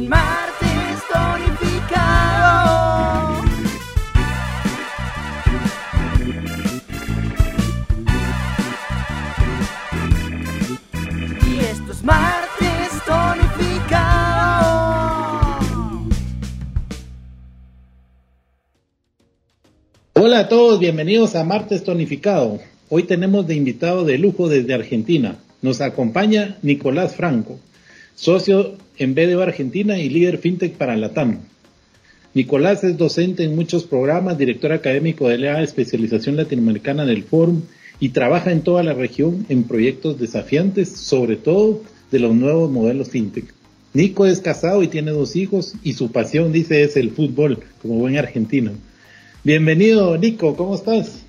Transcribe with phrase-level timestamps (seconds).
[0.00, 2.64] Martes tonificado.
[11.46, 14.08] Y esto es martes tonificado.
[20.14, 22.60] Hola a todos, bienvenidos a Martes Tonificado.
[22.88, 25.36] Hoy tenemos de invitado de lujo desde Argentina.
[25.60, 27.60] Nos acompaña Nicolás Franco,
[28.14, 31.40] socio en BDO Argentina y líder fintech para Latam.
[32.34, 37.62] Nicolás es docente en muchos programas, director académico de la especialización latinoamericana del Fórum
[38.00, 43.10] y trabaja en toda la región en proyectos desafiantes, sobre todo de los nuevos modelos
[43.10, 43.52] fintech.
[43.94, 47.96] Nico es casado y tiene dos hijos y su pasión, dice, es el fútbol, como
[47.96, 48.72] buen argentino.
[49.44, 51.24] Bienvenido, Nico, ¿cómo estás?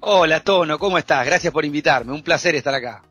[0.00, 1.26] Hola, Tono, ¿cómo estás?
[1.26, 3.02] Gracias por invitarme, un placer estar acá.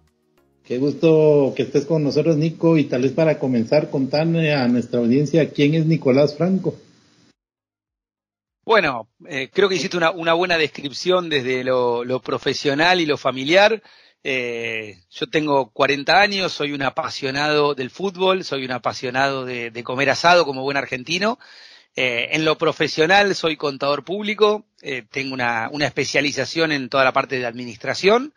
[0.65, 4.99] Qué gusto que estés con nosotros, Nico, y tal vez para comenzar, contarle a nuestra
[4.99, 6.75] audiencia quién es Nicolás Franco.
[8.63, 13.83] Bueno, eh, creo que hiciste una, buena descripción desde lo, profesional y lo familiar.
[14.23, 20.09] Eh, yo tengo 40 años, soy un apasionado del fútbol, soy un apasionado de, comer
[20.09, 21.37] asado como buen argentino.
[21.95, 24.65] Eh, en lo profesional soy contador público,
[25.11, 28.33] tengo una, especialización en toda la parte de administración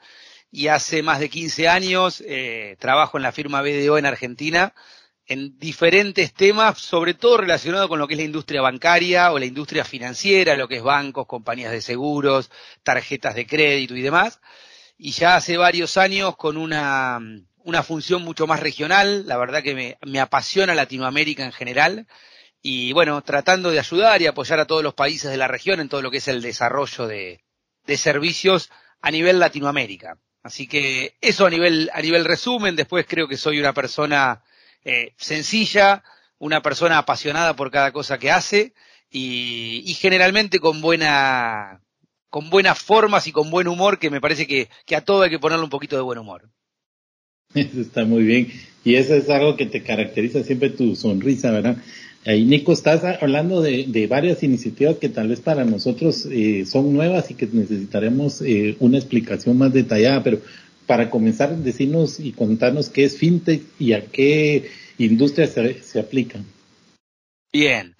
[0.50, 4.74] y hace más de 15 años eh, trabajo en la firma BDO en Argentina
[5.28, 9.44] en diferentes temas, sobre todo relacionado con lo que es la industria bancaria o la
[9.44, 12.50] industria financiera, lo que es bancos, compañías de seguros,
[12.82, 14.40] tarjetas de crédito y demás.
[14.96, 17.20] Y ya hace varios años con una,
[17.58, 22.06] una función mucho más regional, la verdad que me, me apasiona Latinoamérica en general
[22.62, 25.90] y bueno, tratando de ayudar y apoyar a todos los países de la región en
[25.90, 27.44] todo lo que es el desarrollo de,
[27.86, 28.70] de servicios
[29.02, 30.18] a nivel Latinoamérica.
[30.42, 34.42] Así que eso a nivel, a nivel resumen, después creo que soy una persona
[34.84, 36.02] eh, sencilla,
[36.38, 38.72] una persona apasionada por cada cosa que hace
[39.10, 41.80] y, y, generalmente con buena,
[42.30, 45.30] con buenas formas y con buen humor, que me parece que, que a todo hay
[45.30, 46.48] que ponerle un poquito de buen humor.
[47.54, 48.52] Eso está muy bien.
[48.84, 51.76] Y eso es algo que te caracteriza siempre tu sonrisa, ¿verdad?
[52.26, 57.30] Ahí, Nico, estás hablando de, varias iniciativas que tal vez para nosotros eh, son nuevas
[57.30, 60.40] y que necesitaremos eh, una explicación más detallada, pero
[60.86, 66.44] para comenzar, decirnos y contarnos qué es FinTech y a qué industria se, se aplican.
[67.52, 67.94] Bien.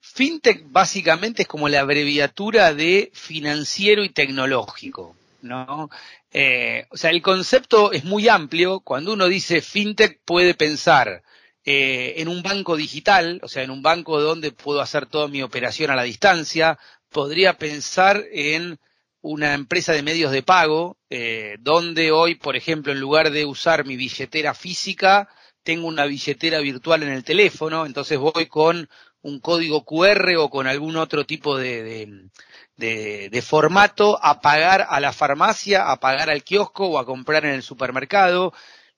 [0.00, 5.90] FinTech básicamente es como la abreviatura de financiero y tecnológico, ¿no?
[6.32, 8.80] Eh, o sea, el concepto es muy amplio.
[8.80, 11.22] Cuando uno dice FinTech puede pensar
[11.64, 15.42] eh, en un banco digital, o sea, en un banco donde puedo hacer toda mi
[15.42, 18.78] operación a la distancia, podría pensar en
[19.22, 23.86] una empresa de medios de pago, eh, donde hoy, por ejemplo, en lugar de usar
[23.86, 25.28] mi billetera física,
[25.62, 28.88] tengo una billetera virtual en el teléfono, entonces voy con
[29.22, 32.28] un código QR o con algún otro tipo de, de,
[32.76, 37.46] de, de formato a pagar a la farmacia, a pagar al kiosco o a comprar
[37.46, 38.52] en el supermercado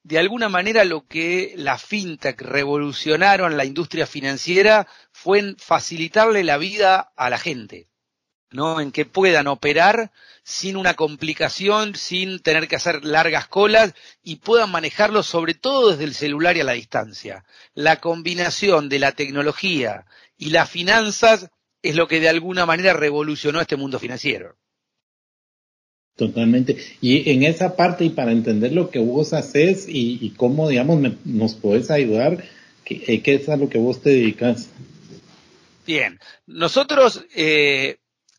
[0.06, 6.58] de alguna manera lo que la fintech revolucionaron la industria financiera fue en facilitarle la
[6.58, 7.88] vida a la gente,
[8.52, 8.80] ¿no?
[8.80, 10.12] En que puedan operar
[10.44, 16.04] sin una complicación, sin tener que hacer largas colas y puedan manejarlo sobre todo desde
[16.04, 17.44] el celular y a la distancia.
[17.74, 20.06] La combinación de la tecnología
[20.36, 21.50] y las finanzas
[21.82, 24.56] es lo que de alguna manera revolucionó este mundo financiero.
[26.16, 26.78] Totalmente.
[27.02, 30.98] Y en esa parte, y para entender lo que vos haces y, y cómo, digamos,
[30.98, 32.42] me, nos podés ayudar,
[32.84, 34.70] ¿qué, eh, ¿qué, es a lo que vos te dedicas?
[35.86, 36.18] Bien.
[36.46, 37.98] Nosotros, eh,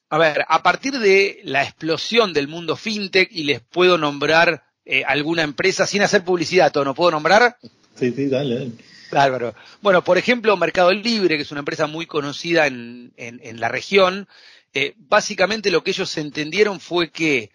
[0.09, 5.03] a ver, a partir de la explosión del mundo fintech, y les puedo nombrar eh,
[5.05, 7.57] alguna empresa sin hacer publicidad, ¿no puedo nombrar?
[7.93, 8.71] Sí, sí, dale, dale.
[9.11, 9.53] Álvaro.
[9.81, 13.69] Bueno, por ejemplo, Mercado Libre, que es una empresa muy conocida en, en, en la
[13.69, 14.27] región,
[14.73, 17.51] eh, básicamente lo que ellos entendieron fue que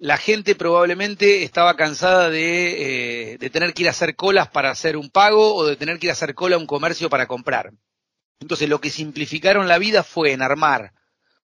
[0.00, 4.70] la gente probablemente estaba cansada de, eh, de, tener que ir a hacer colas para
[4.70, 7.26] hacer un pago o de tener que ir a hacer cola a un comercio para
[7.26, 7.74] comprar.
[8.40, 10.94] Entonces lo que simplificaron la vida fue en armar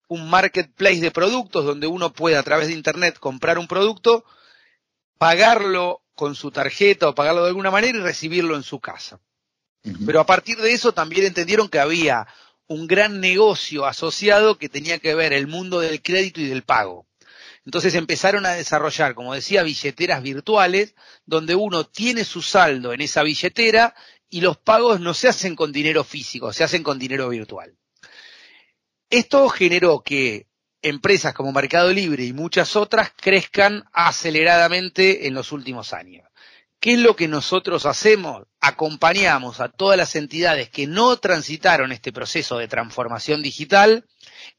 [0.08, 4.24] un marketplace de productos donde uno puede a través de Internet comprar un producto,
[5.18, 9.20] pagarlo con su tarjeta o pagarlo de alguna manera y recibirlo en su casa.
[9.84, 10.06] Uh -huh.
[10.06, 12.26] Pero a partir de eso también entendieron que había
[12.68, 17.06] un gran negocio asociado que tenía que ver el mundo del crédito y del pago.
[17.66, 20.94] Entonces empezaron a desarrollar, como decía, billeteras virtuales,
[21.26, 23.94] donde uno tiene su saldo en esa billetera
[24.30, 27.76] y los pagos no se hacen con dinero físico, se hacen con dinero virtual.
[29.10, 30.46] Esto generó que
[30.80, 36.24] empresas como Mercado Libre y muchas otras crezcan aceleradamente en los últimos años.
[36.78, 38.46] ¿Qué es lo que nosotros hacemos?
[38.60, 44.06] Acompañamos a todas las entidades que no transitaron este proceso de transformación digital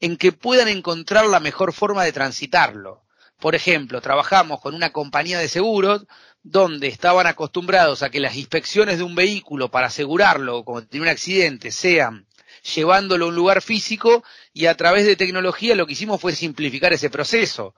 [0.00, 3.02] en que puedan encontrar la mejor forma de transitarlo.
[3.38, 6.06] Por ejemplo, trabajamos con una compañía de seguros
[6.42, 11.10] donde estaban acostumbrados a que las inspecciones de un vehículo para asegurarlo cuando tiene un
[11.10, 12.26] accidente sean
[12.74, 16.92] llevándolo a un lugar físico y a través de tecnología lo que hicimos fue simplificar
[16.92, 17.74] ese proceso,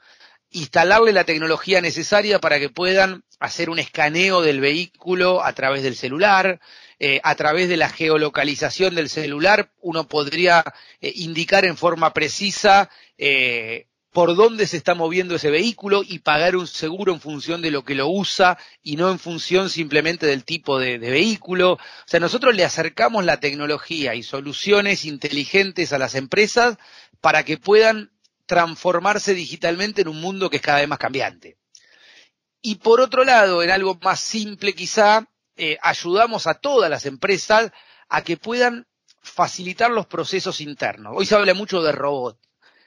[0.50, 5.96] instalarle la tecnología necesaria para que puedan hacer un escaneo del vehículo a través del
[5.96, 6.60] celular,
[7.02, 10.62] eh, a través de la geolocalización del celular uno podría
[11.00, 16.56] eh, indicar en forma precisa eh, por dónde se está moviendo ese vehículo y pagar
[16.56, 20.44] un seguro en función de lo que lo usa y no en función simplemente del
[20.44, 21.72] tipo de, de, vehículo.
[21.72, 26.76] O sea, nosotros le acercamos la tecnología y soluciones inteligentes a las empresas
[27.22, 28.10] para que puedan
[28.44, 31.56] transformarse digitalmente en un mundo que es cada vez más cambiante.
[32.60, 35.26] Y por otro lado, en algo más simple quizá,
[35.60, 37.70] eh, ayudamos a todas las empresas
[38.08, 38.86] a que puedan
[39.22, 41.12] facilitar los procesos internos.
[41.14, 42.38] Hoy se habla mucho de robot.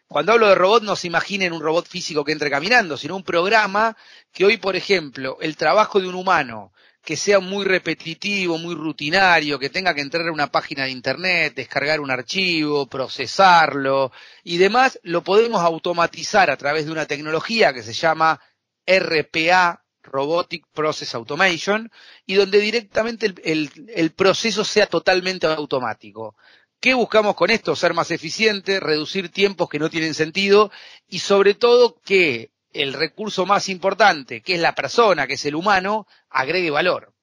[0.07, 3.23] Cuando hablo de robot no se imaginen un robot físico que entre caminando, sino un
[3.23, 3.95] programa
[4.31, 6.73] que hoy, por ejemplo, el trabajo de un humano
[7.03, 11.53] que sea muy repetitivo, muy rutinario, que tenga que entrar a una página de internet,
[11.53, 14.11] descargar un archivo, procesarlo
[14.43, 18.39] y demás, lo podemos automatizar a través de una tecnología que se llama
[18.87, 21.91] RPA, Robotic Process Automation,
[22.25, 26.35] y donde directamente el, el, proceso sea totalmente automático.
[26.79, 27.75] ¿Qué buscamos con esto?
[27.75, 30.71] Ser más eficiente, reducir tiempos que no tienen sentido
[31.07, 35.55] y sobre todo que el recurso más importante, que es la persona, que es el
[35.55, 37.13] humano, agregue valor.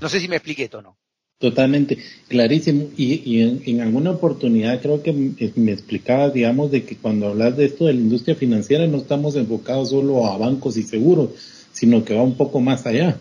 [0.00, 0.98] No sé si me expliqué o no.
[1.42, 1.98] Totalmente,
[2.28, 2.90] clarísimo.
[2.96, 7.64] Y, en, en, alguna oportunidad creo que me explicabas, digamos, de que cuando hablas de
[7.64, 11.30] esto de la industria financiera no estamos enfocados solo a bancos y seguros,
[11.72, 13.18] sino que va un poco más allá.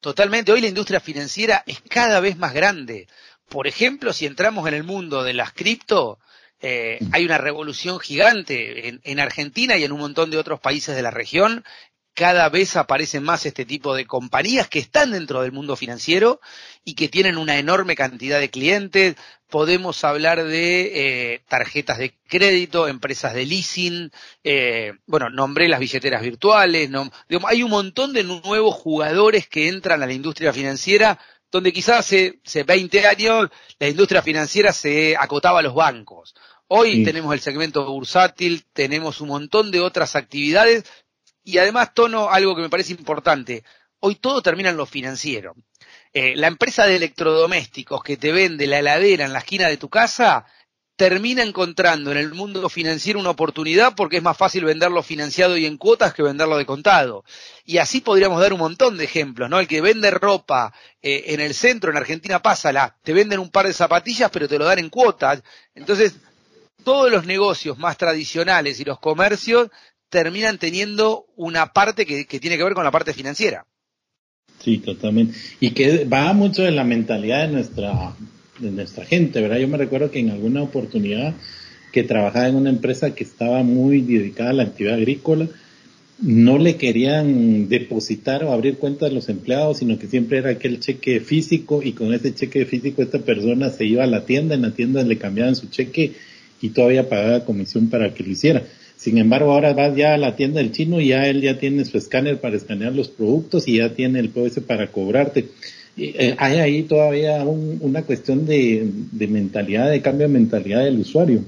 [0.00, 0.52] Totalmente.
[0.52, 3.08] Hoy la industria financiera es cada vez más grande.
[3.48, 6.18] Por ejemplo, si entramos en el mundo de las cripto,
[6.60, 10.94] eh, hay una revolución gigante en, en, Argentina y en un montón de otros países
[10.96, 11.64] de la región.
[12.14, 16.40] Cada vez aparecen más este tipo de compañías que están dentro del mundo financiero
[16.84, 19.16] y que tienen una enorme cantidad de clientes.
[19.54, 24.10] Podemos hablar de eh, tarjetas de crédito, empresas de leasing,
[24.42, 26.90] eh, bueno, nombré las billeteras virtuales.
[26.90, 31.20] No, digamos, hay un montón de nuevos jugadores que entran a la industria financiera
[31.52, 33.48] donde quizás hace, hace 20 años
[33.78, 36.34] la industria financiera se acotaba a los bancos.
[36.66, 37.04] Hoy sí.
[37.04, 40.82] tenemos el segmento bursátil, tenemos un montón de otras actividades
[41.44, 43.62] y además tono algo que me parece importante.
[44.06, 45.54] Hoy todo termina en lo financiero.
[46.12, 49.88] Eh, la empresa de electrodomésticos que te vende la heladera en la esquina de tu
[49.88, 50.44] casa
[50.94, 55.64] termina encontrando en el mundo financiero una oportunidad porque es más fácil venderlo financiado y
[55.64, 57.24] en cuotas que venderlo de contado.
[57.64, 59.58] Y así podríamos dar un montón de ejemplos, ¿no?
[59.58, 63.66] El que vende ropa eh, en el centro, en Argentina, pásala, te venden un par
[63.66, 65.42] de zapatillas pero te lo dan en cuotas.
[65.74, 66.16] Entonces,
[66.84, 69.70] todos los negocios más tradicionales y los comercios
[70.10, 73.64] terminan teniendo una parte que, que tiene que ver con la parte financiera.
[74.64, 75.34] Sí, totalmente.
[75.60, 78.14] Y que va mucho de la mentalidad de nuestra
[78.58, 79.58] de nuestra gente, ¿verdad?
[79.58, 81.34] Yo me recuerdo que en alguna oportunidad
[81.92, 85.48] que trabajaba en una empresa que estaba muy dedicada a la actividad agrícola,
[86.20, 90.80] no le querían depositar o abrir cuentas a los empleados, sino que siempre era aquel
[90.80, 94.62] cheque físico y con ese cheque físico esta persona se iba a la tienda, en
[94.62, 96.12] la tienda le cambiaban su cheque
[96.62, 98.62] y todavía pagaba comisión para que lo hiciera.
[98.96, 101.84] Sin embargo, ahora vas ya a la tienda del chino y ya él ya tiene
[101.84, 105.48] su escáner para escanear los productos y ya tiene el POS para cobrarte
[105.96, 110.98] eh, hay ahí todavía un, una cuestión de, de, mentalidad, de cambio de mentalidad del
[110.98, 111.44] usuario.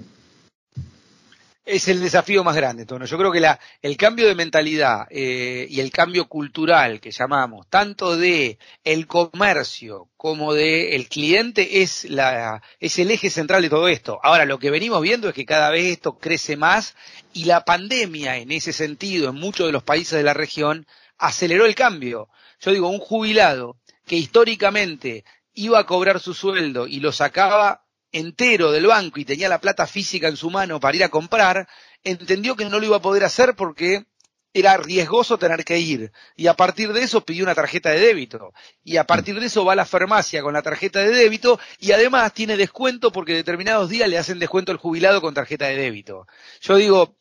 [1.67, 3.07] Es el desafío más grande, Tono.
[3.07, 7.67] Yo creo que la, el cambio de mentalidad eh, y el cambio cultural que llamamos,
[7.69, 13.69] tanto de el comercio como de el cliente, es, la, es el eje central de
[13.69, 14.21] todo esto.
[14.23, 16.95] Ahora, lo que venimos viendo es que cada vez esto crece más
[17.33, 20.87] y la pandemia, en ese sentido, en muchos de los países de la región,
[21.19, 22.29] aceleró el cambio.
[22.61, 27.86] Yo digo, un jubilado que históricamente iba a cobrar su sueldo y lo sacaba
[28.17, 31.69] entero del banco y tenía la plata física en su mano para ir a comprar,
[32.03, 34.07] entendió que no lo iba a poder hacer porque
[34.55, 36.13] era riesgoso tener que ir.
[36.35, 38.55] Y a partir de eso pidió una tarjeta de débito.
[38.83, 41.93] Y a partir de eso va a la farmacia con la tarjeta de débito y
[41.93, 46.27] además tiene descuento porque determinados días le hacen descuento al jubilado con tarjeta de débito.
[46.63, 47.17] Yo digo,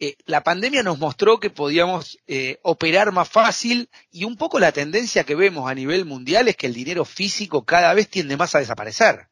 [0.00, 4.72] eh, la pandemia nos mostró que podíamos eh, operar más fácil y un poco la
[4.72, 8.54] tendencia que vemos a nivel mundial es que el dinero físico cada vez tiende más
[8.54, 9.28] a desaparecer.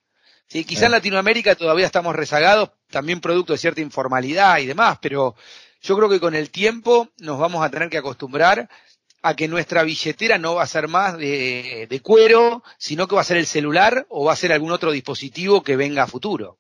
[0.48, 0.64] ¿Sí?
[0.64, 5.34] Quizá en Latinoamérica todavía estamos rezagados, también producto de cierta informalidad y demás, pero
[5.82, 8.68] yo creo que con el tiempo nos vamos a tener que acostumbrar
[9.22, 13.22] a que nuestra billetera no va a ser más de, de, cuero, sino que va
[13.22, 16.58] a ser el celular o va a ser algún otro dispositivo que venga a futuro.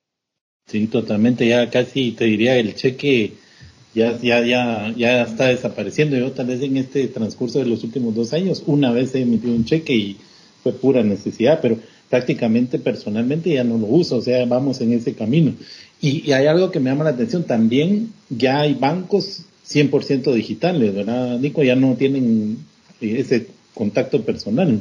[0.66, 3.34] Sí, totalmente, ya casi te diría el cheque
[3.96, 6.18] ya, ya, ya, ya está desapareciendo.
[6.18, 9.54] Yo tal vez en este transcurso de los últimos dos años, una vez he emitido
[9.54, 10.16] un cheque y
[10.62, 11.78] fue pura necesidad, pero
[12.08, 15.54] prácticamente personalmente ya no lo uso, o sea, vamos en ese camino.
[16.00, 21.38] Y, hay algo que me llama la atención, también ya hay bancos 100% digitales, ¿verdad,
[21.38, 21.62] Nico?
[21.62, 22.58] Ya no tienen
[23.00, 24.80] ese contacto personal.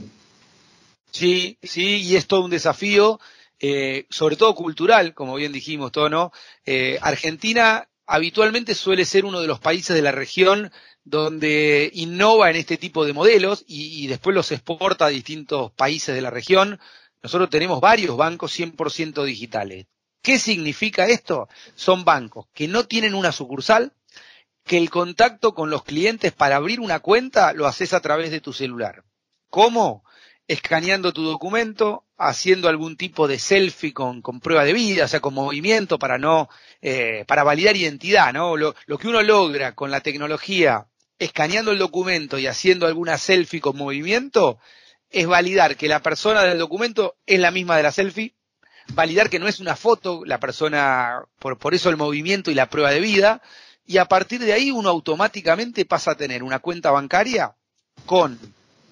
[1.11, 3.19] Sí, sí, y es todo un desafío,
[3.59, 6.31] eh, sobre todo cultural, como bien dijimos, todo, ¿no?
[6.65, 10.71] Eh, Argentina habitualmente suele ser uno de los países de la región
[11.05, 16.21] donde innova en este tipo de modelos y después los exporta a distintos países de
[16.21, 16.79] la región.
[17.25, 19.87] Nosotros tenemos varios bancos 100% digitales.
[20.21, 21.49] ¿Qué significa esto?
[21.73, 23.93] Son bancos que no tienen una sucursal,
[24.63, 28.41] que el contacto con los clientes para abrir una cuenta lo haces a través de
[28.41, 29.03] tu celular.
[29.49, 30.03] ¿Cómo?
[30.47, 35.19] Escaneando tu documento, haciendo algún tipo de selfie con, con prueba de vida, o sea,
[35.19, 36.47] con movimiento para no,
[36.83, 38.55] eh, para validar identidad, ¿no?
[38.55, 40.85] Lo, lo que uno logra con la tecnología,
[41.17, 44.59] escaneando el documento y haciendo alguna selfie con movimiento,
[45.09, 48.35] es validar que la persona del documento es la misma de la selfie,
[48.93, 52.69] validar que no es una foto, la persona, por, por eso el movimiento y la
[52.69, 53.41] prueba de vida,
[53.85, 57.55] y a partir de ahí uno automáticamente pasa a tener una cuenta bancaria
[58.05, 58.39] con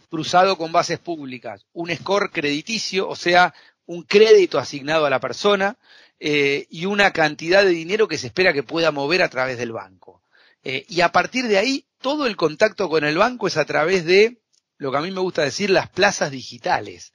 [0.09, 3.51] cruzado con bases públicas, un score crediticio, o sea,
[3.87, 5.77] un crédito asignado a la persona
[6.19, 9.71] eh, y una cantidad de dinero que se espera que pueda mover a través del
[9.71, 10.21] banco.
[10.63, 14.05] Eh, y a partir de ahí, todo el contacto con el banco es a través
[14.05, 14.37] de
[14.83, 17.13] lo que a mí me gusta decir las plazas digitales.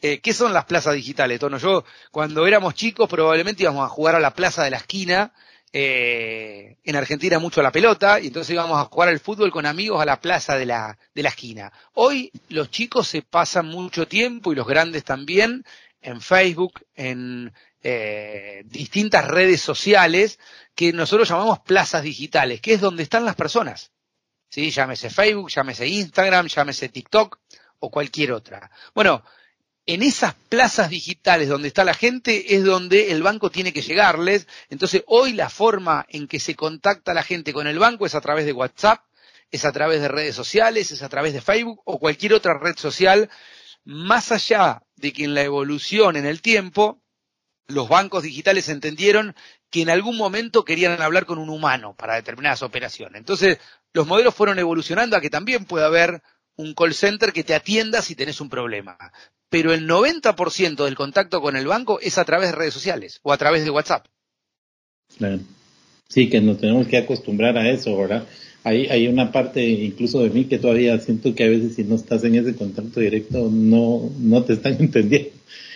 [0.00, 1.58] Eh, ¿Qué son las plazas digitales, Tono?
[1.58, 5.34] Yo, cuando éramos chicos, probablemente íbamos a jugar a la plaza de la esquina
[5.70, 10.00] eh, en Argentina mucho la pelota y entonces íbamos a jugar al fútbol con amigos
[10.00, 11.70] a la plaza de la, de la esquina.
[11.92, 15.66] Hoy los chicos se pasan mucho tiempo y los grandes también
[16.00, 20.38] en Facebook, en eh, distintas redes sociales
[20.74, 23.92] que nosotros llamamos plazas digitales, que es donde están las personas.
[24.50, 24.70] ¿Sí?
[24.70, 27.38] Llámese Facebook, llámese Instagram, llámese TikTok
[27.78, 28.70] o cualquier otra.
[28.94, 29.24] Bueno,
[29.86, 34.46] en esas plazas digitales donde está la gente es donde el banco tiene que llegarles.
[34.68, 38.20] Entonces, hoy la forma en que se contacta la gente con el banco es a
[38.20, 39.04] través de WhatsApp,
[39.50, 42.76] es a través de redes sociales, es a través de Facebook o cualquier otra red
[42.76, 43.30] social,
[43.84, 47.02] más allá de que en la evolución en el tiempo,
[47.66, 49.34] los bancos digitales entendieron
[49.70, 53.18] que en algún momento querían hablar con un humano para determinadas operaciones.
[53.18, 53.58] Entonces,
[53.92, 56.22] los modelos fueron evolucionando a que también pueda haber
[56.56, 58.98] un call center que te atienda si tenés un problema
[59.50, 63.32] pero el 90% del contacto con el banco es a través de redes sociales o
[63.32, 64.06] a través de WhatsApp.
[65.18, 65.40] Claro.
[66.08, 68.24] Sí, que nos tenemos que acostumbrar a eso, ¿verdad?
[68.62, 71.96] Hay, hay una parte incluso de mí que todavía siento que a veces si no
[71.96, 75.30] estás en ese contacto directo no, no te están entendiendo.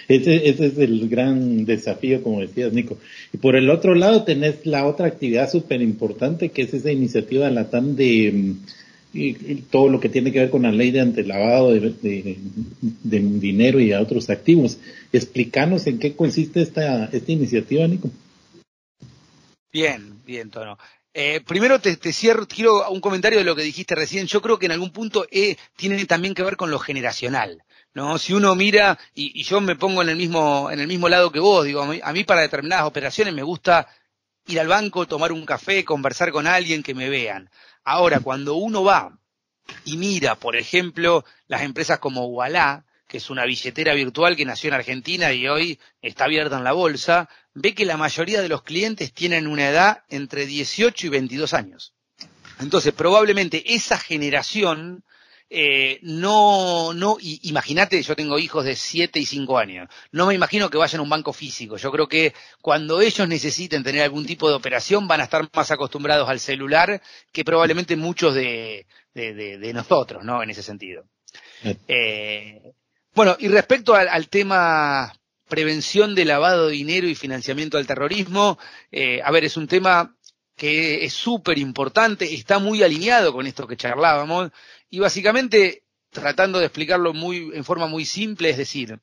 [0.09, 2.99] Ese, ese es el gran desafío, como decías, Nico.
[3.33, 7.51] Y por el otro lado tenés la otra actividad súper importante que es esa iniciativa
[7.51, 8.55] LATAM de
[9.15, 12.37] y, todo lo que tiene que ver con la ley de antelavado de, de,
[12.81, 14.79] de, dinero y a otros activos.
[15.13, 18.11] Explícanos en qué consiste esta, esta iniciativa, Nico.
[19.73, 20.79] Bien, bien, Tono.
[21.13, 24.27] Eh, primero te, te, cierro, quiero un comentario de lo que dijiste recién.
[24.27, 27.63] Yo creo que en algún punto eh, tiene también que ver con lo generacional.
[27.95, 28.19] ¿No?
[28.19, 31.41] Si uno mira, y, yo me pongo en el mismo, en el mismo lado que
[31.41, 33.89] vos, digo, a mí, a para determinadas operaciones me gusta
[34.47, 37.49] ir al banco, tomar un café, conversar con alguien que me vean.
[37.85, 39.17] Ahora, cuando uno va
[39.85, 44.69] y mira, por ejemplo, las empresas como Ualá, que es una billetera virtual que nació
[44.69, 48.63] en Argentina y hoy está abierta en la bolsa, ve que la mayoría de los
[48.63, 51.95] clientes tienen una edad entre 18 y 22 años.
[52.59, 55.05] Entonces, probablemente esa generación
[55.51, 60.71] eh, no, no, imagínate, yo tengo hijos de 7 y 5 años, no me imagino
[60.71, 64.49] que vayan a un banco físico, yo creo que cuando ellos necesiten tener algún tipo
[64.49, 67.01] de operación van a estar más acostumbrados al celular
[67.33, 70.43] que probablemente muchos de, de, de, de nosotros, ¿no?
[70.43, 71.05] En ese sentido.
[71.89, 72.75] Eh,
[73.15, 75.13] bueno, y respecto al, al, tema
[75.49, 78.59] prevención de lavado de dinero y financiamiento al terrorismo,
[78.91, 80.17] eh, a ver, es un tema
[80.57, 84.51] que es súper importante, está muy alineado con esto que charlábamos.
[84.91, 89.01] Y básicamente, tratando de explicarlo muy, en forma muy simple, es decir,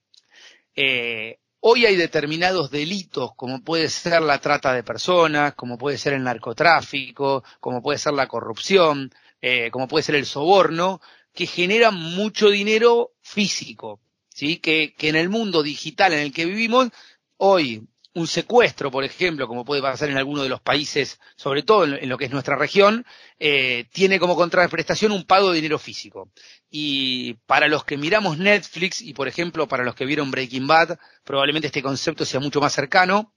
[0.76, 6.14] eh, hoy hay determinados delitos, como puede ser la trata de personas, como puede ser
[6.14, 11.02] el narcotráfico, como puede ser la corrupción, eh, como puede ser el soborno,
[11.34, 14.58] que generan mucho dinero físico, ¿sí?
[14.58, 16.90] Que, que en el mundo digital en el que vivimos,
[17.38, 21.86] hoy un secuestro, por ejemplo, como puede pasar en alguno de los países, sobre todo
[21.86, 23.06] en, lo que es nuestra región,
[23.40, 26.30] eh, tiene como contraprestación un pago de dinero físico.
[26.70, 31.00] Y para los que miramos Netflix y, por ejemplo, para los que vieron Breaking Bad,
[31.24, 33.34] probablemente este concepto sea mucho más cercano.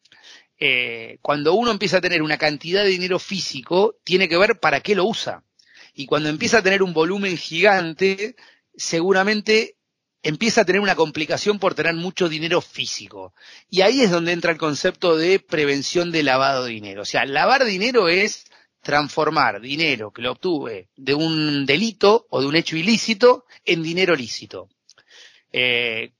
[0.58, 4.80] Eh, cuando uno empieza a tener una cantidad de dinero físico, tiene que ver para
[4.80, 5.44] qué lo usa.
[5.94, 8.34] Y cuando empieza a tener un volumen gigante,
[8.76, 9.76] seguramente
[10.24, 13.34] empieza a tener una complicación por tener mucho dinero físico.
[13.70, 17.02] Y ahí es donde entra el concepto de prevención de lavado de dinero.
[17.02, 18.46] O sea, lavar dinero es
[18.82, 24.16] transformar dinero que lo obtuve de un delito o de un hecho ilícito en dinero
[24.16, 24.68] lícito.
[25.52, 26.12] Eh,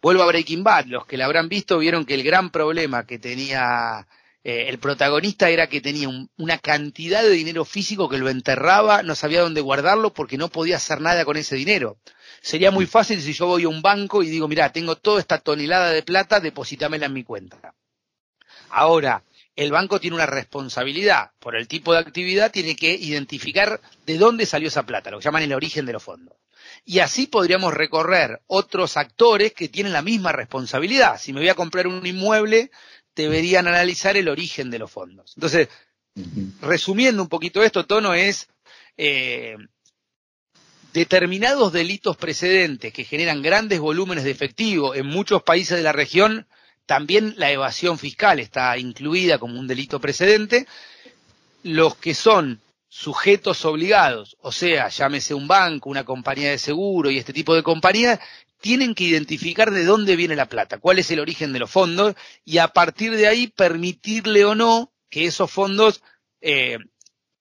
[0.00, 3.18] vuelvo a Breaking Bad, los que la habrán visto vieron que el gran problema que
[3.18, 4.06] tenía
[4.44, 9.14] eh, el protagonista era que tenía una cantidad de dinero físico que lo enterraba, no
[9.14, 11.98] sabía dónde guardarlo porque no podía hacer nada con ese dinero.
[12.40, 15.38] Sería muy fácil si yo voy a un banco y digo, mira, tengo toda esta
[15.38, 17.74] tonelada de plata, depositámela en mi cuenta.
[18.70, 19.22] Ahora,
[19.56, 21.32] el banco tiene una responsabilidad.
[21.40, 25.24] Por el tipo de actividad tiene que identificar de dónde salió esa plata, lo que
[25.24, 26.36] llaman el origen de los fondos.
[26.84, 31.18] Y así podríamos recorrer otros actores que tienen la misma responsabilidad.
[31.18, 32.70] Si me voy a comprar un inmueble,
[33.16, 35.32] deberían analizar el origen de los fondos.
[35.36, 35.68] Entonces,
[36.60, 38.48] resumiendo un poquito esto, Tono es
[38.96, 39.56] eh,
[40.98, 46.46] determinados delitos precedentes que generan grandes volúmenes de efectivo en muchos países de la región,
[46.86, 50.66] también la evasión fiscal está incluida como un delito precedente.
[51.62, 57.18] Los que son sujetos obligados, o sea, llámese un banco, una compañía de seguro y
[57.18, 58.18] este tipo de compañías,
[58.60, 62.16] tienen que identificar de dónde viene la plata, cuál es el origen de los fondos
[62.44, 66.02] y a partir de ahí permitirle o no que esos fondos
[66.40, 66.78] eh,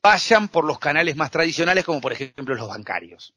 [0.03, 3.33] vayan por los canales más tradicionales como por ejemplo los bancarios.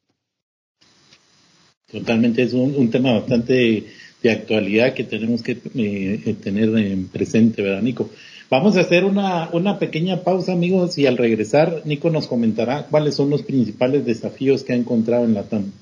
[1.92, 3.86] Totalmente, es un, tema bastante
[4.22, 8.10] de actualidad que tenemos que eh, tener en presente, ¿verdad, Nico?
[8.48, 13.14] Vamos a hacer una, una pequeña pausa, amigos, y al regresar, Nico nos comentará cuáles
[13.14, 15.72] son los principales desafíos que ha encontrado en la TAM.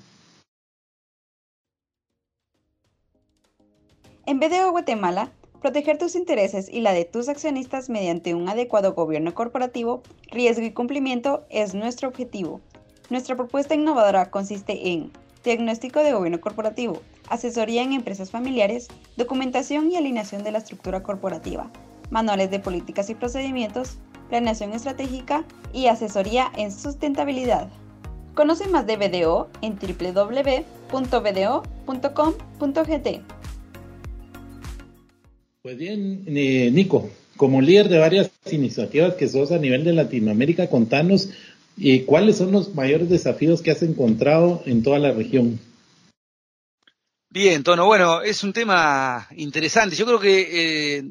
[4.27, 9.35] En BDO Guatemala, proteger tus intereses y la de tus accionistas mediante un adecuado gobierno
[9.35, 12.61] corporativo, riesgo y cumplimiento es nuestro objetivo.
[13.11, 15.11] Nuestra propuesta innovadora consiste en
[15.49, 21.71] diagnóstico de gobierno corporativo, asesoría en empresas familiares, documentación y alineación de la estructura corporativa,
[22.11, 23.97] manuales de políticas y procedimientos,
[24.29, 27.71] planeación estratégica y asesoría en sustentabilidad.
[28.35, 30.59] Conoce más de BDO en www.bdo.com.gt.
[35.63, 37.09] Pues bien, eh, Nico,
[37.39, 41.31] como líder de varias iniciativas que sos a nivel de Latinoamérica, contanos
[41.81, 45.61] eh, cuáles son los mayores desafíos que has encontrado en toda la región.
[47.31, 49.95] Bien, Tono, bueno, es un tema interesante.
[49.97, 51.05] Yo creo que eh,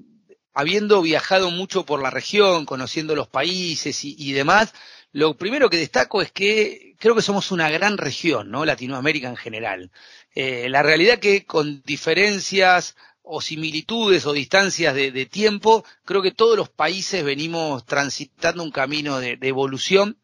[0.54, 4.74] habiendo viajado mucho por la región, conociendo los países y, demás,
[5.12, 8.66] lo primero que destaco es que creo que somos una gran región, ¿no?
[8.66, 9.92] Latinoamérica en general.
[10.36, 12.96] la realidad que con diferencias
[13.28, 19.20] o similitudes o distancias de, tiempo, creo que todos los países venimos transitando un camino
[19.20, 20.18] de, evolución.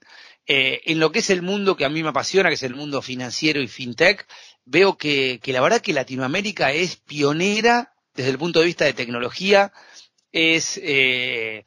[0.45, 2.75] Eh, en lo que es el mundo que a mí me apasiona, que es el
[2.75, 4.27] mundo financiero y fintech,
[4.65, 9.71] veo que, la verdad que Latinoamérica es pionera desde el punto de vista de tecnología,
[10.31, 11.63] es, eh,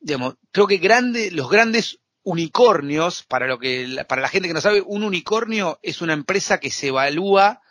[0.00, 4.60] digamos, creo que grande, los grandes unicornios, para lo que, para la gente que no
[4.60, 7.62] sabe, un unicornio es una empresa que se evalúa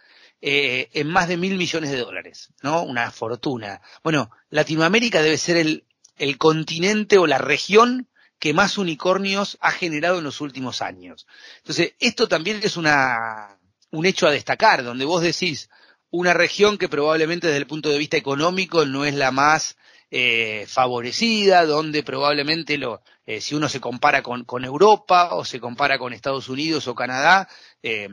[0.41, 2.83] eh, en más de mil millones de dólares, ¿no?
[2.83, 3.81] Una fortuna.
[4.03, 5.85] Bueno, Latinoamérica debe ser el,
[6.17, 8.08] el continente o la región
[8.39, 11.27] que más unicornios ha generado en los últimos años.
[11.57, 13.59] Entonces, esto también es una,
[13.91, 15.69] un hecho a destacar, donde vos decís
[16.11, 19.77] una región que probablemente desde el punto de vista económico no es la más
[20.09, 25.59] eh, favorecida, donde probablemente lo, eh, si uno se compara con, con, Europa o se
[25.59, 27.47] compara con Estados Unidos o Canadá,
[27.83, 28.09] eh,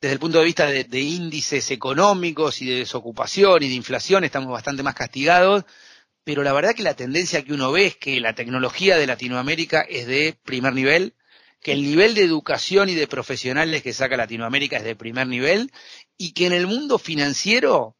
[0.00, 4.50] desde el punto de vista de, índices económicos y de desocupación y de inflación estamos
[4.50, 5.64] bastante más castigados,
[6.24, 9.80] pero la verdad que la tendencia que uno ve es que la tecnología de Latinoamérica
[9.82, 11.14] es de primer nivel,
[11.60, 15.72] que el nivel de educación y de profesionales que saca Latinoamérica es de primer nivel
[16.16, 17.96] y que en el mundo financiero,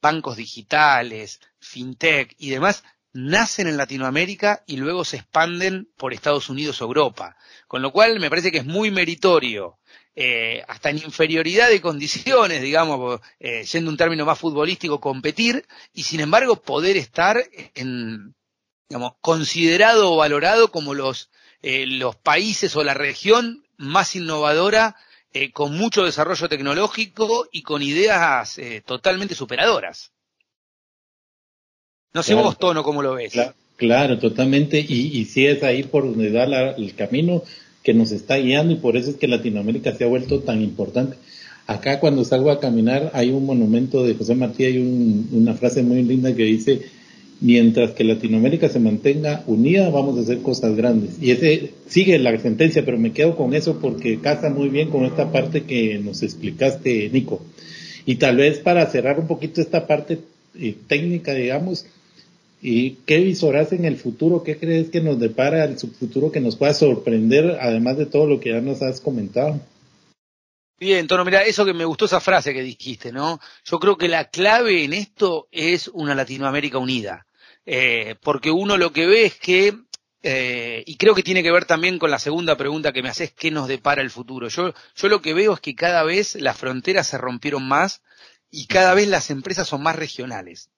[0.00, 6.80] bancos digitales, fintech y demás, nacen en Latinoamérica y luego se expanden por Estados Unidos
[6.80, 7.36] o Europa.
[7.66, 9.78] Con lo cual me parece que es muy meritorio
[10.20, 16.02] eh, hasta en inferioridad de condiciones, digamos, eh, siendo un término más futbolístico, competir y
[16.02, 17.40] sin embargo poder estar
[17.76, 18.34] en,
[18.88, 21.30] digamos, considerado o valorado como los,
[21.62, 24.96] eh, los países o la región más innovadora
[25.52, 30.10] con mucho desarrollo tecnológico y con ideas totalmente superadoras.
[32.12, 33.34] No sé vos, Tono, cómo lo ves.
[33.76, 34.80] Claro, totalmente.
[34.80, 37.44] Y, y sí es ahí por donde da el camino
[37.88, 41.16] que nos está guiando y por eso es que Latinoamérica se ha vuelto tan importante.
[41.66, 44.76] Acá cuando salgo a caminar hay un monumento de José Martí, hay
[45.32, 46.82] una frase muy linda que dice,
[47.40, 51.12] mientras que Latinoamérica se mantenga unida, vamos a hacer cosas grandes.
[51.18, 55.06] Y ese sigue la sentencia, pero me quedo con eso porque casa muy bien con
[55.06, 57.40] esta parte que nos explicaste, Nico.
[58.04, 60.18] Y tal vez para cerrar un poquito esta parte
[60.60, 61.86] eh, técnica, digamos,
[62.60, 64.42] ¿y qué visoras en el futuro?
[64.42, 68.40] ¿Qué crees que nos depara el futuro que nos pueda sorprender, además de todo lo
[68.40, 69.60] que ya nos has comentado?
[70.80, 73.40] Bien, Tono, mira, eso que me gustó esa frase que dijiste, ¿no?
[73.64, 77.26] Yo creo que la clave en esto es una Latinoamérica unida.
[77.66, 79.76] Eh, porque uno lo que ve es que,
[80.22, 83.32] eh, y creo que tiene que ver también con la segunda pregunta que me haces,
[83.32, 84.48] ¿qué nos depara el futuro?
[84.48, 88.02] Yo, yo lo que veo es que cada vez las fronteras se rompieron más
[88.50, 90.70] y cada vez las empresas son más regionales.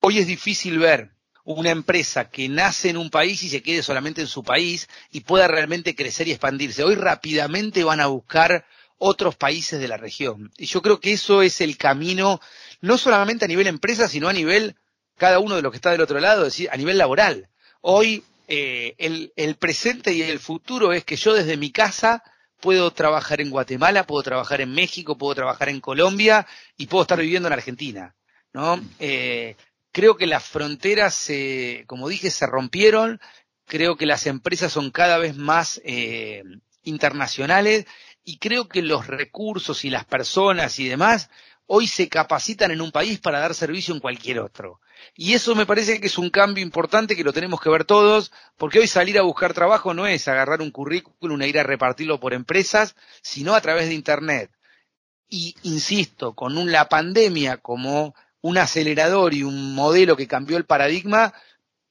[0.00, 1.10] Hoy es difícil ver
[1.54, 5.20] una empresa que nace en un país y se quede solamente en su país y
[5.20, 6.84] pueda realmente crecer y expandirse.
[6.84, 8.66] Hoy rápidamente van a buscar
[8.98, 10.52] otros países de la región.
[10.58, 12.40] Y yo creo que eso es el camino,
[12.80, 14.76] no solamente a nivel empresa, sino a nivel
[15.16, 17.48] cada uno de los que está del otro lado, es decir, a nivel laboral.
[17.80, 22.22] Hoy eh, el, el presente y el futuro es que yo desde mi casa
[22.60, 27.18] puedo trabajar en Guatemala, puedo trabajar en México, puedo trabajar en Colombia y puedo estar
[27.18, 28.14] viviendo en Argentina.
[28.52, 28.80] ¿no?
[28.98, 29.56] Eh,
[29.92, 33.20] creo que las fronteras, se, como dije, se rompieron.
[33.66, 36.42] Creo que las empresas son cada vez más eh,
[36.82, 37.86] internacionales
[38.24, 41.30] y creo que los recursos y las personas y demás
[41.72, 44.80] hoy se capacitan en un país para dar servicio en cualquier otro.
[45.14, 48.32] Y eso me parece que es un cambio importante que lo tenemos que ver todos,
[48.56, 52.18] porque hoy salir a buscar trabajo no es agarrar un currículum e ir a repartirlo
[52.18, 54.50] por empresas, sino a través de Internet.
[55.28, 61.34] Y insisto, con la pandemia como un acelerador y un modelo que cambió el paradigma,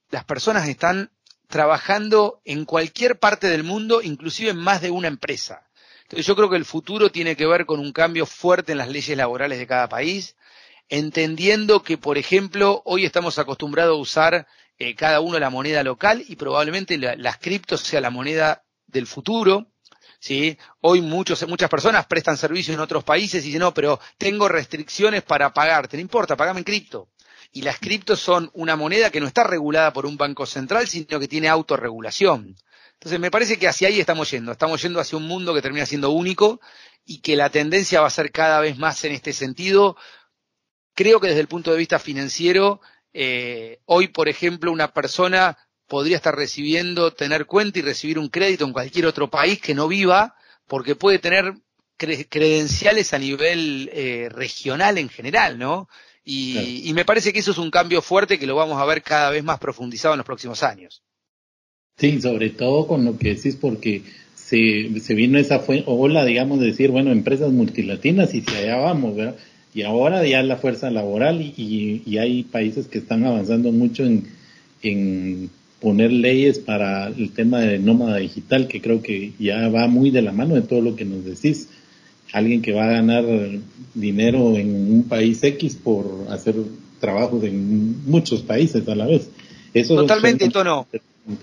[0.10, 1.12] las personas están
[1.48, 5.68] trabajando en cualquier parte del mundo, inclusive en más de una empresa.
[6.04, 8.90] Entonces yo creo que el futuro tiene que ver con un cambio fuerte en las
[8.90, 10.36] leyes laborales de cada país,
[10.90, 14.48] entendiendo que, por ejemplo, hoy estamos acostumbrados a usar
[14.80, 19.69] eh, cada uno la moneda local y probablemente las criptos sea la moneda del futuro.
[20.20, 20.58] ¿Sí?
[20.82, 25.24] Hoy muchos, muchas personas prestan servicios en otros países y dicen, no, pero tengo restricciones
[25.24, 25.98] para pagarte.
[25.98, 27.10] No importa, pagame en cripto.
[27.52, 31.20] Y las criptos son una moneda que no está regulada por un banco central, sino
[31.20, 32.56] que tiene autorregulación.
[32.94, 35.86] Entonces me parece que hacia ahí estamos yendo, estamos yendo hacia un mundo que termina
[35.86, 36.60] siendo único
[37.06, 39.96] y que la tendencia va a ser cada vez más en este sentido.
[40.94, 42.82] Creo que desde el punto de vista financiero,
[43.14, 45.58] eh, hoy, por ejemplo, una persona
[45.90, 49.88] podría estar recibiendo, tener cuenta y recibir un crédito en cualquier otro país que no
[49.88, 50.36] viva,
[50.68, 51.56] porque puede tener
[51.98, 55.90] credenciales a nivel eh, regional en general, ¿no?
[56.24, 59.02] Y, y me parece que eso es un cambio fuerte que lo vamos a ver
[59.02, 61.02] cada vez más profundizado en los próximos años.
[61.98, 64.04] Sí, sobre todo con lo que decís, porque
[64.36, 69.16] se, se vino esa ola, digamos, de decir, bueno, empresas multilatinas y si allá vamos,
[69.16, 69.36] ¿verdad?
[69.74, 74.28] Y ahora ya la fuerza laboral y, y, hay países que están avanzando mucho en,
[74.82, 80.12] en poner leyes para el tema de nómada digital, que creo que ya va muy
[80.12, 81.70] de la mano de todo lo que nos decís.
[82.32, 83.26] Alguien que va a ganar
[83.94, 86.56] dinero en un país X por hacer
[87.00, 89.30] trabajos en muchos países a la vez.
[89.74, 90.88] Eso Totalmente, Tono.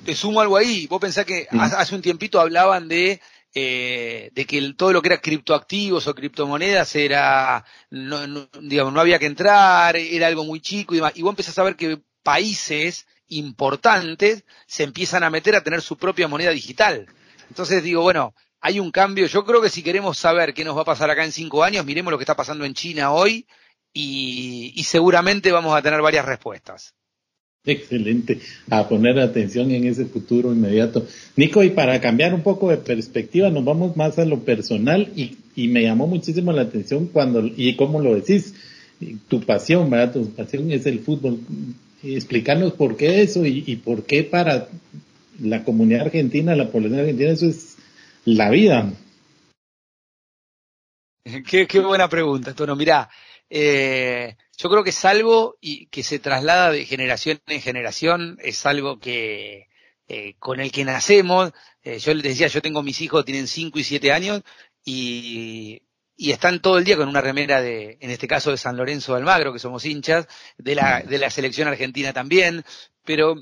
[0.05, 0.87] Te sumo algo ahí.
[0.87, 3.21] Vos pensás que hace un tiempito hablaban de
[3.59, 9.19] eh, de que todo lo que era criptoactivos o criptomonedas era, no, digamos, no había
[9.19, 11.15] que entrar, era algo muy chico y demás.
[11.15, 15.97] Y vos empezás a ver que países importantes se empiezan a meter a tener su
[15.97, 17.07] propia moneda digital.
[17.49, 19.27] Entonces digo, bueno, hay un cambio.
[19.27, 21.85] Yo creo que si queremos saber qué nos va a pasar acá en cinco años,
[21.85, 23.47] miremos lo que está pasando en China hoy
[23.93, 26.95] y seguramente vamos a tener varias respuestas.
[27.67, 28.39] Excelente,
[28.71, 31.05] a poner atención en ese futuro inmediato.
[31.35, 35.37] Nico, y para cambiar un poco de perspectiva, nos vamos más a lo personal y,
[35.67, 38.55] me llamó muchísimo la atención cuando, y cómo lo decís,
[39.27, 40.13] tu pasión, ¿verdad?
[40.13, 41.41] Tu pasión es el fútbol.
[42.03, 44.69] Explicarnos por qué eso y, por qué para
[45.41, 47.77] la comunidad argentina, la población argentina, eso es
[48.25, 48.93] la vida.
[51.49, 52.77] Qué, qué buena pregunta, Tono.
[52.77, 53.11] Mirá,
[53.51, 58.65] eh, yo creo que es algo y que se traslada de generación en generación, es
[58.67, 59.69] algo que
[60.09, 61.53] eh, con el que nacemos.
[61.83, 64.43] Eh, yo les decía, yo tengo mis hijos, tienen 5 y 7 años
[64.85, 65.83] y,
[66.17, 69.13] y están todo el día con una remera de, en este caso de San Lorenzo
[69.13, 70.27] de Almagro, que somos hinchas,
[70.57, 72.65] de la, de la selección argentina también,
[73.05, 73.37] pero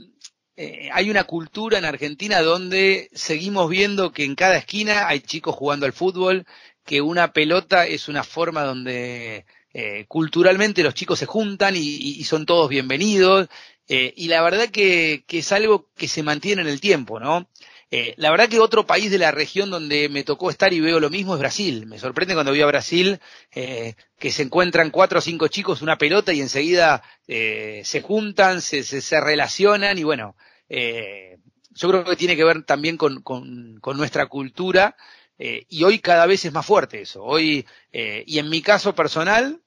[0.57, 5.55] eh, hay una cultura en Argentina donde seguimos viendo que en cada esquina hay chicos
[5.55, 6.47] jugando al fútbol,
[6.85, 12.47] que una pelota es una forma donde eh, culturalmente los chicos se juntan y, son
[12.47, 13.49] todos bienvenidos.
[13.89, 17.49] Eh, y la verdad que, que, es algo que se mantiene en el tiempo, ¿no?
[17.97, 20.99] Eh, la verdad que otro país de la región donde me tocó estar y veo
[20.99, 21.87] lo mismo es Brasil.
[21.87, 23.21] Me sorprende cuando voy a Brasil
[23.55, 28.63] eh, que se encuentran cuatro o cinco chicos una pelota y enseguida eh, se juntan,
[28.63, 30.35] se, se, se, relacionan y bueno,
[30.69, 34.97] yo creo que tiene que ver también con, con, con nuestra cultura
[35.39, 37.23] y hoy cada vez es más fuerte eso.
[37.23, 39.63] Hoy, y en mi caso personal,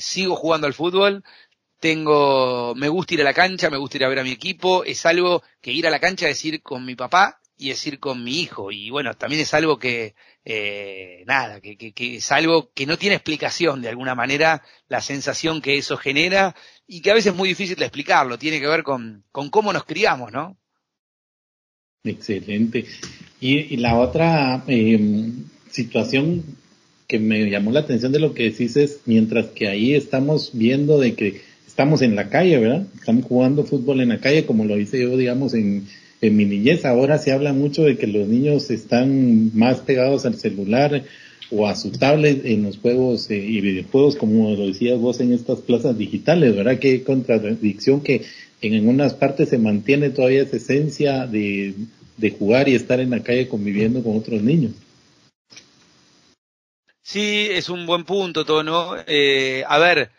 [0.00, 1.24] sigo jugando al fútbol,
[1.78, 4.84] tengo, me gusta ir a la cancha, me gusta ir a ver a mi equipo,
[4.84, 8.00] es algo que ir a la cancha es ir con mi papá y es ir
[8.00, 8.72] con mi hijo.
[8.72, 10.14] Y bueno, también es algo que,
[10.46, 15.60] eh, nada, que, que, es algo que no tiene explicación de alguna manera, la sensación
[15.60, 18.82] que eso genera y que a veces es muy difícil de explicarlo, tiene que ver
[18.82, 20.56] con, con cómo nos criamos, ¿no?
[22.02, 22.86] Excelente.
[23.40, 25.30] Y, y la otra eh,
[25.70, 26.42] situación
[27.06, 30.98] que me llamó la atención de lo que decís es, mientras que ahí estamos viendo
[30.98, 32.86] de que estamos en la calle, ¿verdad?
[32.94, 35.86] Estamos jugando fútbol en la calle, como lo hice yo, digamos, en,
[36.20, 36.84] en mi niñez.
[36.84, 41.04] Ahora se habla mucho de que los niños están más pegados al celular
[41.50, 45.32] o a su tablet en los juegos eh, y videojuegos, como lo decías vos en
[45.32, 46.78] estas plazas digitales, ¿verdad?
[46.78, 48.22] Qué contradicción que
[48.62, 51.74] en algunas partes se mantiene todavía esa esencia de,
[52.16, 54.72] de jugar y estar en la calle conviviendo con otros niños.
[57.02, 58.94] Sí, es un buen punto, Tono.
[59.08, 60.10] Eh, a ver,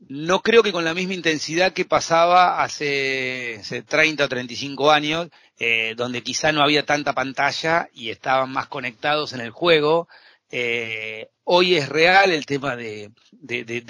[0.00, 5.28] no creo que con la misma intensidad que pasaba hace, hace 30 o 35 años,
[5.58, 10.08] eh, donde quizá no había tanta pantalla y estaban más conectados en el juego.
[10.50, 13.10] Eh, hoy es real el tema de,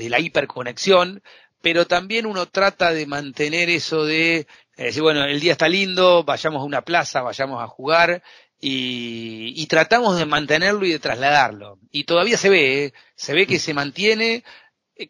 [0.08, 1.22] la hiperconexión,
[1.60, 6.24] pero también uno trata de mantener eso de eh, decir, bueno, el día está lindo,
[6.24, 8.22] vayamos a una plaza, vayamos a jugar,
[8.60, 11.78] y, y, tratamos de mantenerlo y de trasladarlo.
[11.92, 14.42] Y todavía se ve, se ve que se mantiene.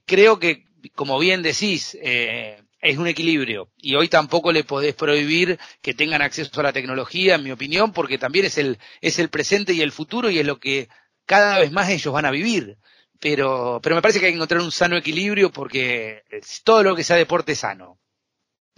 [0.05, 3.71] Creo que, como bien decís, eh, es un equilibrio.
[3.77, 7.93] Y hoy tampoco le podés prohibir que tengan acceso a la tecnología, en mi opinión,
[7.93, 10.89] porque también es el, es el presente y el futuro y es lo que
[11.27, 12.79] cada vez más ellos van a vivir.
[13.21, 16.23] Pero, pero me parece que hay que encontrar un sano equilibrio porque
[16.63, 17.99] todo lo que sea deporte es sano.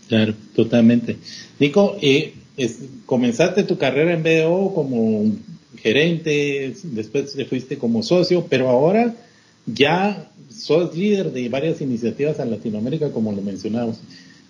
[0.09, 1.19] Claro, totalmente.
[1.59, 2.35] Nico, eh,
[3.05, 5.31] comenzaste tu carrera en BDO como
[5.79, 9.15] gerente, después te fuiste como socio, pero ahora
[9.67, 14.01] ya sos líder de varias iniciativas en Latinoamérica, como lo mencionamos.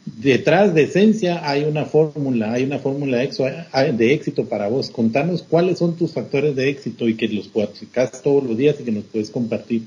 [0.05, 4.91] Detrás de Esencia hay una fórmula, hay una fórmula de éxito para vos.
[4.91, 8.85] Contanos cuáles son tus factores de éxito y que los practicas todos los días y
[8.85, 9.83] que nos puedes compartir.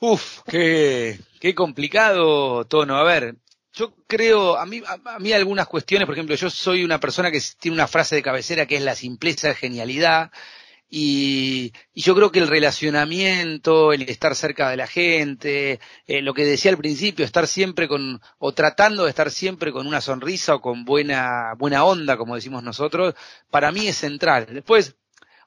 [0.00, 2.96] Uf, qué, qué complicado tono.
[2.96, 3.36] A ver,
[3.72, 7.40] yo creo, a mí, a, mí algunas cuestiones, por ejemplo, yo soy una persona que
[7.60, 10.30] tiene una frase de cabecera que es la simpleza es genialidad,
[10.90, 16.32] y, y, yo creo que el relacionamiento, el estar cerca de la gente, eh, lo
[16.32, 20.54] que decía al principio, estar siempre con, o tratando de estar siempre con una sonrisa
[20.54, 23.14] o con buena, buena onda, como decimos nosotros,
[23.50, 24.46] para mí es central.
[24.50, 24.96] Después,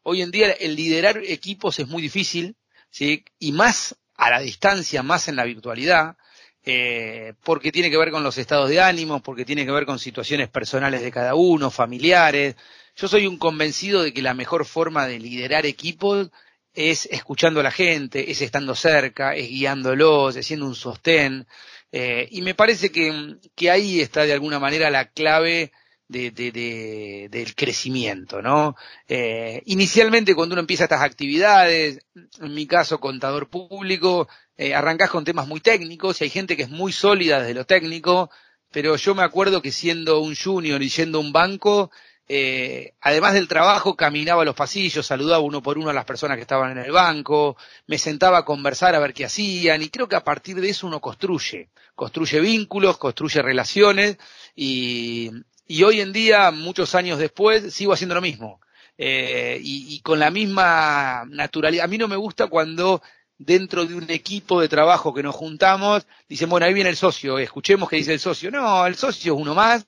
[0.04, 2.56] hoy en día el liderar equipos es muy difícil,
[2.92, 3.26] ¿sí?
[3.40, 6.18] Y más a la distancia, más en la virtualidad,
[6.64, 9.98] eh, porque tiene que ver con los estados de ánimo, porque tiene que ver con
[9.98, 12.56] situaciones personales de cada uno, familiares.
[12.96, 16.30] Yo soy un convencido de que la mejor forma de liderar equipos
[16.74, 21.48] es escuchando a la gente, es estando cerca, es guiándolos, es siendo un sostén.
[21.92, 25.72] Eh, y me parece que, que, ahí está de alguna manera la clave
[26.08, 28.76] de, de, de, del crecimiento, ¿no?
[29.08, 34.28] Eh, inicialmente cuando uno empieza estas actividades, en mi caso contador público,
[34.58, 37.66] eh, arrancás con temas muy técnicos y hay gente que es muy sólida desde lo
[37.66, 38.30] técnico,
[38.72, 41.92] pero yo me acuerdo que siendo un junior y yendo a un banco,
[42.28, 46.42] eh, además del trabajo, caminaba los pasillos, saludaba uno por uno a las personas que
[46.42, 47.58] estaban en el banco,
[47.88, 50.88] me sentaba a conversar a ver qué hacían, y creo que a partir de eso
[50.88, 54.18] uno construye, construye vínculos, construye relaciones,
[54.56, 55.32] y,
[55.68, 58.62] y hoy en día, muchos años después, sigo haciendo lo mismo.
[58.98, 61.86] Eh, y, y con la misma naturalidad.
[61.86, 63.02] A mí no me gusta cuando
[63.40, 67.40] dentro de un equipo de trabajo que nos juntamos, dicen, bueno, ahí viene el socio,
[67.40, 68.52] escuchemos qué dice el socio.
[68.52, 69.88] No, el socio es uno más,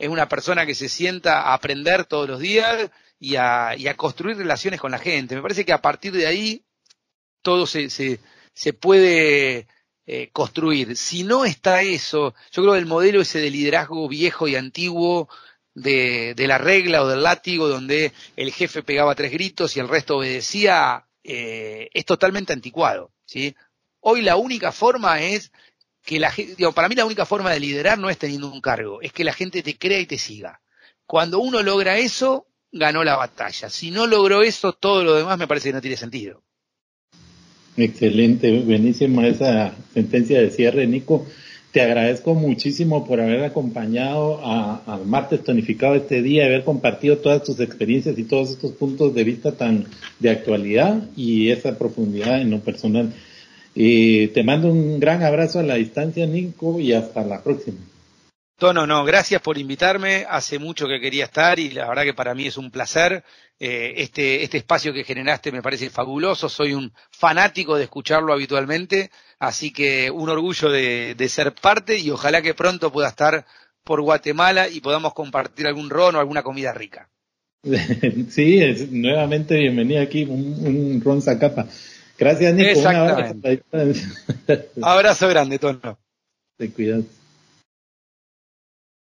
[0.00, 3.96] es una persona que se sienta a aprender todos los días y a, y a
[3.98, 5.36] construir relaciones con la gente.
[5.36, 6.64] Me parece que a partir de ahí
[7.42, 8.18] todo se,
[8.80, 9.66] puede
[10.06, 10.96] eh, construir.
[10.96, 15.28] Si no está eso, yo creo que el modelo ese de liderazgo viejo y antiguo
[15.74, 19.88] de, de la regla o del látigo, donde el jefe pegaba tres gritos y el
[19.88, 23.12] resto obedecía, eh, es totalmente anticuado.
[23.26, 23.54] ¿sí?
[24.00, 25.52] Hoy la única forma es
[26.10, 29.00] que la digo, para mí la única forma de liderar no es teniendo un cargo,
[29.00, 30.60] es que la gente te crea y te siga.
[31.06, 33.70] Cuando uno logra eso, ganó la batalla.
[33.70, 36.42] Si no logró eso, todo lo demás me parece que no tiene sentido.
[37.76, 41.26] Excelente, buenísima esa sentencia de cierre, Nico.
[41.70, 47.60] Te agradezco muchísimo por haber acompañado a, Martes Tonificado este día, haber compartido todas tus
[47.60, 49.84] experiencias y todos estos puntos de vista tan
[50.18, 53.14] de actualidad y esa profundidad en lo personal.
[53.74, 57.78] Eh, te mando un gran abrazo a la distancia, Nico, y hasta la próxima.
[58.60, 60.26] Tono, no, gracias por invitarme.
[60.28, 63.24] Hace mucho que quería estar y la verdad que para mí es un placer.
[63.58, 66.48] Eh, este, este espacio que generaste me parece fabuloso.
[66.48, 72.42] Soy un fanático de escucharlo habitualmente, así que un orgullo de, ser parte y ojalá
[72.42, 73.46] que pronto pueda estar
[73.82, 77.08] por Guatemala y podamos compartir algún ron o alguna comida rica.
[78.30, 81.66] Sí, nuevamente bienvenida aquí, un, ron Zacapa.
[82.20, 82.80] Gracias, Nico.
[82.80, 83.34] Un abrazo.
[84.82, 85.98] abrazo grande, Tono.
[86.58, 87.04] Te cuidas.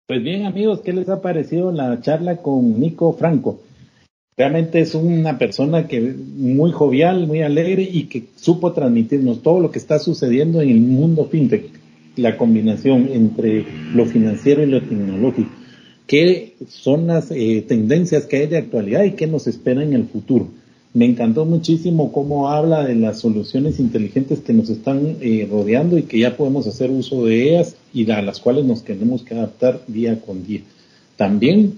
[0.06, 3.60] Pues bien amigos, ¿qué les ha parecido la charla con Nico Franco?
[4.36, 9.72] Realmente es una persona que muy jovial, muy alegre y que supo transmitirnos todo lo
[9.72, 11.70] que está sucediendo en el mundo fintech,
[12.16, 15.50] la combinación entre lo financiero y lo tecnológico,
[16.06, 20.06] qué son las eh, tendencias que hay de actualidad y qué nos espera en el
[20.06, 20.48] futuro.
[20.94, 26.02] Me encantó muchísimo cómo habla de las soluciones inteligentes que nos están eh, rodeando y
[26.02, 29.80] que ya podemos hacer uso de ellas y a las cuales nos tenemos que adaptar
[29.86, 30.60] día con día.
[31.16, 31.76] También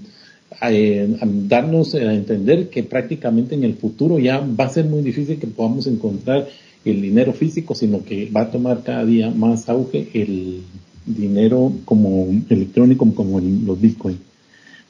[0.69, 5.39] eh, darnos a entender que prácticamente en el futuro ya va a ser muy difícil
[5.39, 6.49] que podamos encontrar
[6.85, 10.63] el dinero físico, sino que va a tomar cada día más auge el
[11.07, 14.19] dinero como electrónico, como los bitcoins.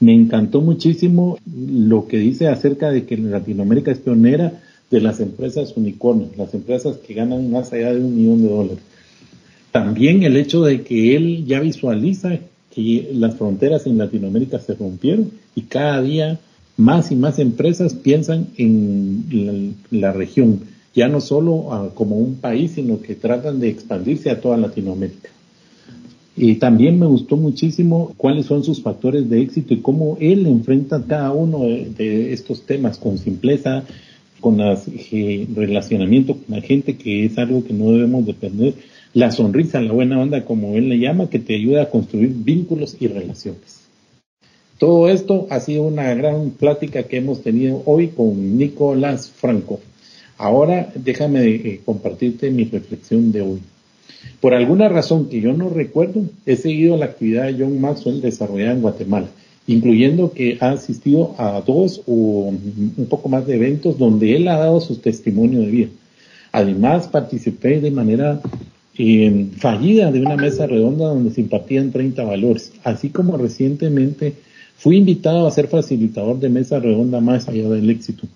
[0.01, 5.77] Me encantó muchísimo lo que dice acerca de que Latinoamérica es pionera de las empresas
[5.77, 8.79] unicornios, las empresas que ganan más allá de un millón de dólares.
[9.73, 12.39] También el hecho de que él ya visualiza
[12.75, 16.39] que las fronteras en Latinoamérica se rompieron y cada día
[16.77, 20.61] más y más empresas piensan en la, región,
[20.95, 25.31] ya no solo como un país, sino que tratan de expandirse a toda Latinoamérica.
[26.37, 31.05] Y también me gustó muchísimo cuáles son sus factores de éxito y cómo él enfrenta
[31.07, 33.85] cada uno de, estos temas con simpleza,
[34.41, 38.75] con el relacionamiento con la gente, que es algo que no debemos de perder.
[39.15, 42.97] La sonrisa, la buena onda, como él le llama, que te ayuda a construir vínculos
[42.99, 43.85] y relaciones.
[44.79, 49.79] Todo esto ha sido una gran plática que hemos tenido hoy con Nicolás Franco.
[50.37, 53.61] Ahora déjame eh, compartirte mi reflexión de hoy.
[54.41, 58.73] Por alguna razón que yo no recuerdo, he seguido la actividad de John Maxwell desarrollada
[58.73, 59.29] en Guatemala,
[59.67, 62.53] incluyendo que ha asistido a dos o
[62.97, 65.89] un poco más de eventos donde él ha dado su testimonio de vida.
[66.53, 68.41] Además, participé de manera
[68.97, 74.35] eh, fallida de una mesa redonda donde se impartían 30 valores, así como recientemente
[74.77, 78.27] fui invitado a ser facilitador de mesa redonda más allá del éxito.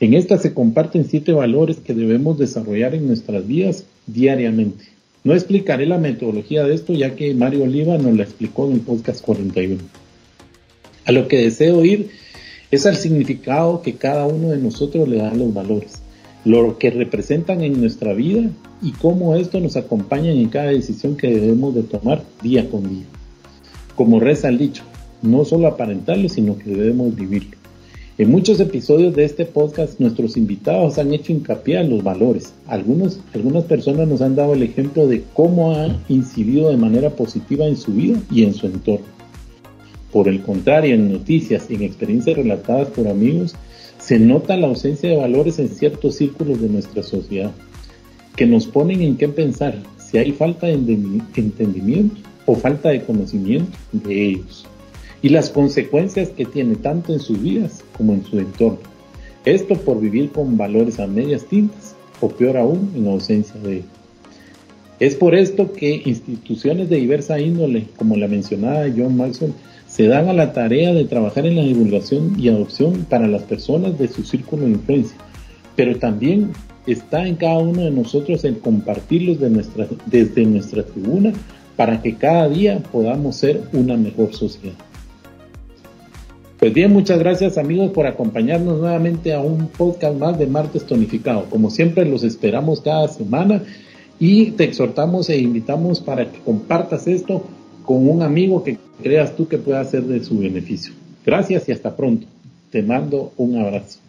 [0.00, 4.97] En esta se comparten siete valores que debemos desarrollar en nuestras vidas diariamente.
[5.24, 8.80] No explicaré la metodología de esto ya que Mario Oliva nos la explicó en el
[8.80, 9.82] podcast 41.
[11.04, 12.10] A lo que deseo ir
[12.70, 16.02] es al significado que cada uno de nosotros le da a los valores,
[16.44, 18.48] lo que representan en nuestra vida
[18.80, 23.06] y cómo esto nos acompaña en cada decisión que debemos de tomar día con día.
[23.96, 24.84] Como reza el dicho,
[25.22, 27.57] no solo aparentarlo, sino que debemos vivirlo.
[28.18, 32.52] En muchos episodios de este podcast nuestros invitados han hecho hincapié en los valores.
[32.66, 37.64] Algunos, algunas personas nos han dado el ejemplo de cómo han incidido de manera positiva
[37.64, 39.06] en su vida y en su entorno.
[40.12, 43.54] Por el contrario, en noticias en experiencias relatadas por amigos,
[44.00, 47.52] se nota la ausencia de valores en ciertos círculos de nuestra sociedad,
[48.34, 53.70] que nos ponen en qué pensar si hay falta de entendimiento o falta de conocimiento
[53.92, 54.67] de ellos
[55.22, 58.78] y las consecuencias que tiene tanto en sus vidas como en su entorno.
[59.44, 63.84] Esto por vivir con valores a medias tintas o peor aún en ausencia de él.
[65.00, 69.54] Es por esto que instituciones de diversa índole, como la mencionada John Maxwell,
[69.86, 73.98] se dan a la tarea de trabajar en la divulgación y adopción para las personas
[73.98, 75.16] de su círculo de influencia,
[75.76, 76.50] pero también
[76.86, 79.50] está en cada uno de nosotros el compartirlos de
[80.06, 81.32] desde nuestra tribuna
[81.76, 84.74] para que cada día podamos ser una mejor sociedad.
[86.58, 91.44] Pues bien, muchas gracias amigos por acompañarnos nuevamente a un podcast más de Martes Tonificado.
[91.48, 93.62] Como siempre los esperamos cada semana
[94.18, 97.44] y te exhortamos e invitamos para que compartas esto
[97.84, 100.92] con un amigo que creas tú que pueda ser de su beneficio.
[101.24, 102.26] Gracias y hasta pronto.
[102.72, 104.00] Te mando un abrazo.